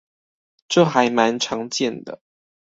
[0.67, 2.23] 這還蠻常見的